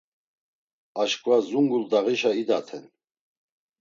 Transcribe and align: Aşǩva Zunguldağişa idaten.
Aşǩva 1.01 1.37
Zunguldağişa 1.49 2.31
idaten. 2.41 2.83